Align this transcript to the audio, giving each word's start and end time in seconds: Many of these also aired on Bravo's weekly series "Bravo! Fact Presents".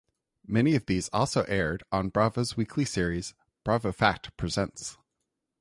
Many 0.47 0.73
of 0.73 0.87
these 0.87 1.09
also 1.09 1.43
aired 1.43 1.83
on 1.91 2.09
Bravo's 2.09 2.57
weekly 2.57 2.85
series 2.85 3.35
"Bravo! 3.63 3.91
Fact 3.91 4.35
Presents". 4.35 4.97